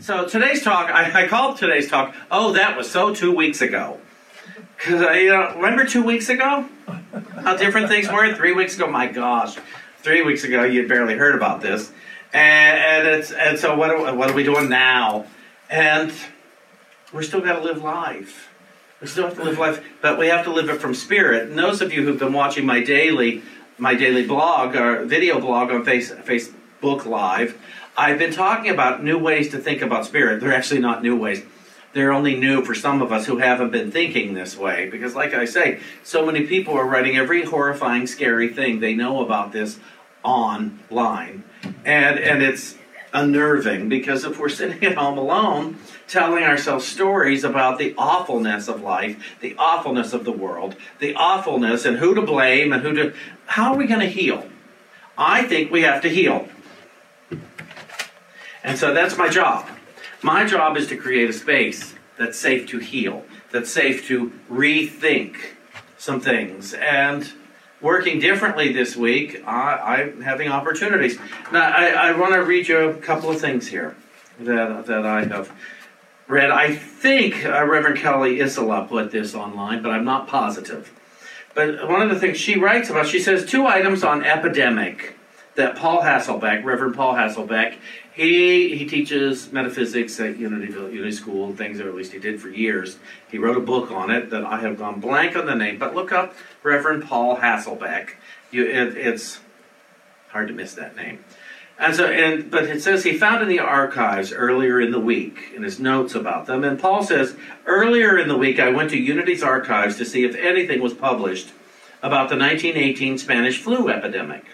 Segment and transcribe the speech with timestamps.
[0.00, 4.00] So today's talk, I, I called today's talk, oh, that was so two weeks ago.
[4.76, 6.68] Because you know, remember two weeks ago?
[7.42, 8.34] How different things were?
[8.34, 9.56] Three weeks ago, my gosh.
[9.98, 11.92] Three weeks ago, you'd barely heard about this.
[12.32, 15.26] And, and, it's, and so what are, what are we doing now?
[15.70, 16.12] And
[17.12, 18.48] we're still got to live life.
[19.00, 21.48] We still have to live life, but we have to live it from spirit.
[21.48, 23.42] And those of you who've been watching my daily,
[23.78, 27.56] my daily blog or video blog on face, Facebook Live,
[27.96, 30.40] I've been talking about new ways to think about spirit.
[30.40, 31.44] They're actually not new ways.
[31.92, 34.90] They're only new for some of us who haven't been thinking this way.
[34.90, 39.24] Because, like I say, so many people are writing every horrifying, scary thing they know
[39.24, 39.78] about this
[40.24, 41.44] online.
[41.84, 42.76] And, and it's
[43.12, 48.82] unnerving because if we're sitting at home alone telling ourselves stories about the awfulness of
[48.82, 53.14] life, the awfulness of the world, the awfulness and who to blame and who to.
[53.46, 54.48] How are we going to heal?
[55.16, 56.48] I think we have to heal.
[58.64, 59.68] And so that's my job.
[60.22, 65.36] My job is to create a space that's safe to heal, that's safe to rethink
[65.98, 66.72] some things.
[66.72, 67.30] And
[67.80, 71.18] working differently this week, I, am having opportunities.
[71.52, 73.96] Now, I, I want to read you a couple of things here
[74.40, 75.52] that, that I have
[76.26, 76.50] read.
[76.50, 80.90] I think uh, Reverend Kelly Isola put this online, but I'm not positive.
[81.54, 85.13] But one of the things she writes about, she says two items on epidemic
[85.56, 87.76] that Paul Hasselbeck, Reverend Paul Hasselbeck,
[88.12, 92.18] he he teaches metaphysics at Unity Village Unity School, and things or at least he
[92.18, 92.98] did for years.
[93.28, 95.94] He wrote a book on it that I have gone blank on the name, but
[95.94, 98.10] look up Reverend Paul Hasselbeck.
[98.50, 99.40] You, it, it's
[100.28, 101.24] hard to miss that name.
[101.76, 105.52] And so, and but it says he found in the archives earlier in the week
[105.54, 106.62] in his notes about them.
[106.62, 107.34] And Paul says
[107.66, 111.48] earlier in the week I went to Unity's archives to see if anything was published
[112.00, 114.44] about the 1918 Spanish flu epidemic.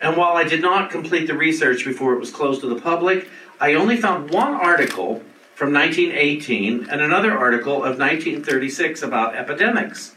[0.00, 3.28] And while I did not complete the research before it was closed to the public,
[3.60, 5.22] I only found one article
[5.54, 10.14] from 1918 and another article of 1936 about epidemics.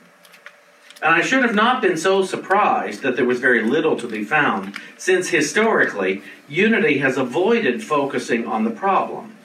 [1.01, 4.23] And I should have not been so surprised that there was very little to be
[4.23, 9.35] found, since historically, Unity has avoided focusing on the problem.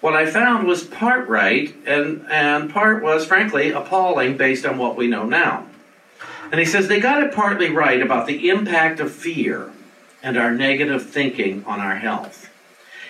[0.00, 4.96] What I found was part right, and, and part was, frankly, appalling based on what
[4.96, 5.66] we know now.
[6.52, 9.72] And he says they got it partly right about the impact of fear
[10.22, 12.50] and our negative thinking on our health.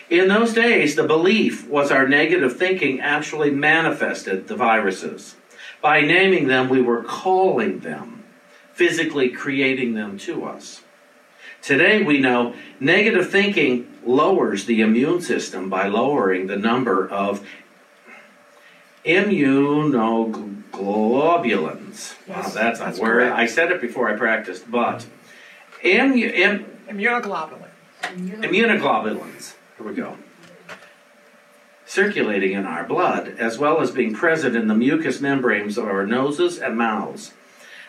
[0.08, 5.34] In those days, the belief was our negative thinking actually manifested the viruses.
[5.80, 8.22] By naming them, we were calling them,
[8.74, 10.82] physically creating them to us.
[11.62, 17.44] Today, we know negative thinking lowers the immune system by lowering the number of
[19.04, 20.51] immunoglobulins.
[22.28, 22.98] Wow, that's a word.
[22.98, 23.36] correct.
[23.36, 25.06] I said it before I practiced, but
[25.82, 27.68] immu- im- Immunoglobulin.
[28.02, 29.54] immunoglobulins.
[29.78, 30.16] Here we go.
[31.86, 36.06] Circulating in our blood, as well as being present in the mucous membranes of our
[36.06, 37.32] noses and mouths.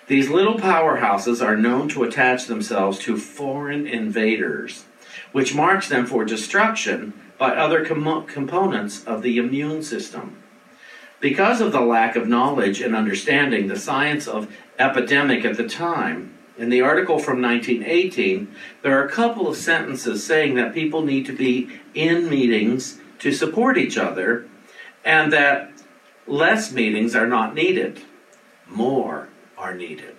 [0.07, 4.83] These little powerhouses are known to attach themselves to foreign invaders,
[5.31, 10.42] which marks them for destruction by other com- components of the immune system.
[11.23, 16.37] Because of the lack of knowledge and understanding the science of epidemic at the time,
[16.57, 21.25] in the article from 1918, there are a couple of sentences saying that people need
[21.27, 24.49] to be in meetings to support each other
[25.05, 25.71] and that
[26.27, 28.01] less meetings are not needed.
[28.67, 30.17] More are needed.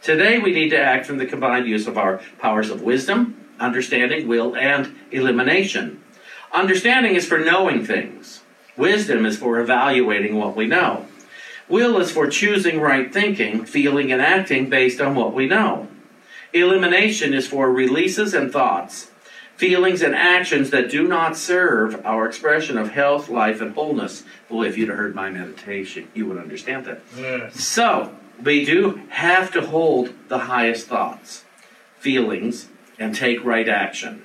[0.00, 4.28] Today, we need to act from the combined use of our powers of wisdom, understanding,
[4.28, 6.04] will, and elimination.
[6.52, 8.42] Understanding is for knowing things.
[8.78, 11.06] Wisdom is for evaluating what we know.
[11.68, 15.88] Will is for choosing right thinking, feeling, and acting based on what we know.
[16.54, 19.10] Elimination is for releases and thoughts,
[19.56, 24.22] feelings, and actions that do not serve our expression of health, life, and wholeness.
[24.48, 27.00] If you'd have heard my meditation, you would understand that.
[27.16, 27.62] Yes.
[27.62, 31.44] So, we do have to hold the highest thoughts,
[31.98, 32.68] feelings,
[32.98, 34.22] and take right action.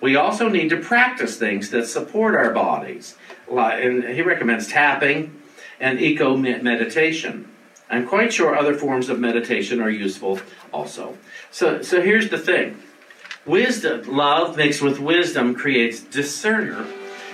[0.00, 3.16] We also need to practice things that support our bodies.
[3.50, 5.40] Li- And he recommends tapping
[5.78, 7.48] and eco meditation.
[7.90, 10.40] I'm quite sure other forms of meditation are useful
[10.72, 11.18] also.
[11.50, 12.80] So, so here's the thing
[13.46, 16.86] wisdom, love mixed with wisdom creates discerner.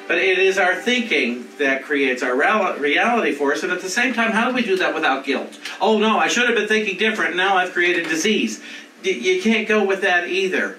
[0.09, 3.65] But it is our thinking that creates our reality for us.
[3.65, 5.59] And at the same time, how do we do that without guilt?
[5.81, 7.35] Oh no, I should have been thinking different.
[7.35, 8.63] Now I've created disease.
[9.03, 10.79] You can't go with that either.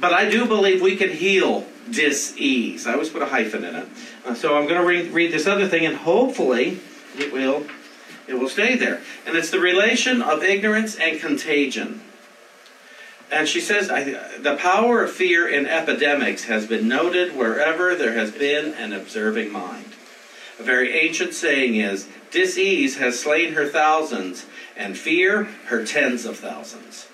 [0.00, 2.86] But I do believe we can heal dis-ease.
[2.86, 3.88] I always put a hyphen in it.
[4.24, 6.80] Uh, so I'm going to read, read this other thing, and hopefully
[7.18, 7.66] it will
[8.28, 9.00] it will stay there.
[9.26, 12.00] And it's the relation of ignorance and contagion.
[13.32, 18.30] And she says, the power of fear in epidemics has been noted wherever there has
[18.30, 19.86] been an observing mind.
[20.58, 24.46] A very ancient saying is, disease has slain her thousands,
[24.76, 27.08] and fear her tens of thousands.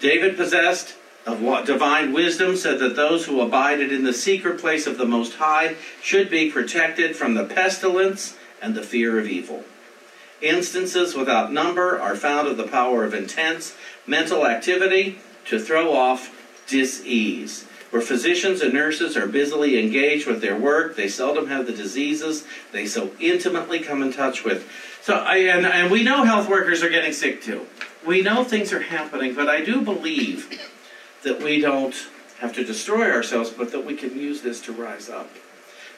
[0.00, 0.94] David possessed
[1.26, 5.04] of what divine wisdom said that those who abided in the secret place of the
[5.04, 9.64] Most High should be protected from the pestilence and the fear of evil.
[10.40, 13.76] Instances without number are found of the power of intense
[14.06, 16.34] mental activity to throw off
[16.66, 17.66] dis-ease.
[17.90, 22.44] Where physicians and nurses are busily engaged with their work, they seldom have the diseases
[22.72, 24.70] they so intimately come in touch with.
[25.02, 27.66] So, and, and we know health workers are getting sick too.
[28.06, 30.70] We know things are happening, but I do believe
[31.22, 31.94] that we don't
[32.38, 35.28] have to destroy ourselves, but that we can use this to rise up,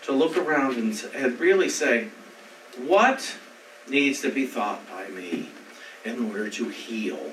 [0.04, 2.08] to look around and, and really say,
[2.78, 3.36] what
[3.88, 5.50] needs to be thought by me
[6.04, 7.32] in order to heal,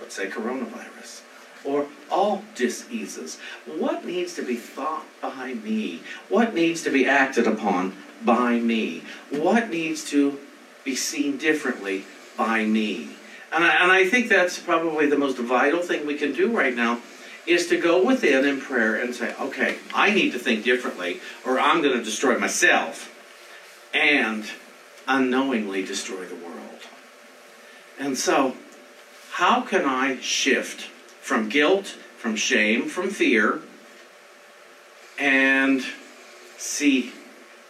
[0.00, 1.22] let's say, coronavirus?
[1.64, 3.40] Or all diseases.
[3.66, 6.02] What needs to be thought by me?
[6.28, 9.02] What needs to be acted upon by me?
[9.30, 10.38] What needs to
[10.84, 12.04] be seen differently
[12.36, 13.15] by me?
[13.52, 16.74] And I, and I think that's probably the most vital thing we can do right
[16.74, 17.00] now
[17.46, 21.60] is to go within in prayer and say, okay, I need to think differently or
[21.60, 23.12] I'm going to destroy myself
[23.94, 24.44] and
[25.06, 26.56] unknowingly destroy the world.
[27.98, 28.54] And so,
[29.32, 30.82] how can I shift
[31.20, 31.86] from guilt,
[32.18, 33.60] from shame, from fear,
[35.18, 35.82] and
[36.58, 37.12] see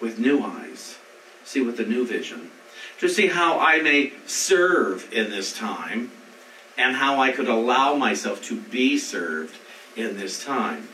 [0.01, 0.99] with new eyes,
[1.45, 2.51] see with a new vision?
[2.99, 6.11] To see how I may serve in this time
[6.79, 9.57] and how I could allow myself to be served
[9.97, 10.89] in this time.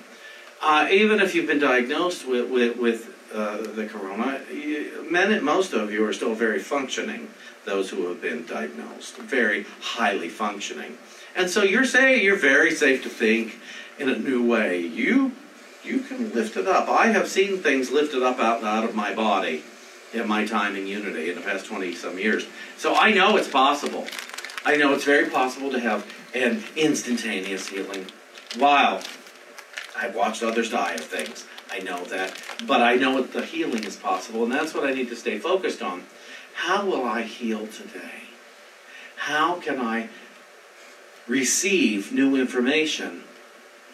[0.60, 5.72] Uh, even if you've been diagnosed with, with, with uh, the corona, you, many, most
[5.72, 7.28] of you are still very functioning,
[7.64, 10.98] those who have been diagnosed, very highly functioning.
[11.34, 13.58] And so you're saying you're very safe to think
[13.98, 14.81] in a new way.
[14.81, 15.32] You,
[15.82, 16.88] you can lift it up.
[16.88, 19.64] I have seen things lifted up out, out of my body
[20.12, 22.47] in my time in Unity in the past 20 some years.
[22.76, 24.06] So I know it's possible.
[24.64, 28.06] I know it's very possible to have an instantaneous healing
[28.59, 29.03] while
[29.97, 31.47] I've watched others die of things.
[31.70, 32.41] I know that.
[32.67, 35.38] But I know that the healing is possible, and that's what I need to stay
[35.38, 36.05] focused on.
[36.55, 38.25] How will I heal today?
[39.17, 40.08] How can I
[41.26, 43.25] receive new information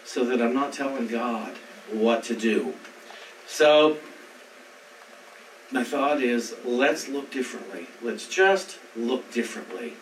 [0.05, 1.55] so that I'm not telling God
[1.91, 2.75] what to do?
[3.47, 3.99] So
[5.71, 7.89] my thought is let's look differently.
[8.03, 9.95] Let's just look differently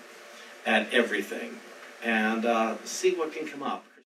[0.65, 1.59] at everything
[2.05, 3.87] and uh, see what can come up.